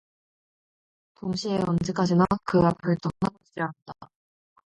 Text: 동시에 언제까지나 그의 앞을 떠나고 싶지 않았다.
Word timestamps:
동시에 1.13 1.59
언제까지나 1.61 2.25
그의 2.45 2.65
앞을 2.65 2.95
떠나고 3.03 3.37
싶지 3.43 3.61
않았다. 3.61 4.09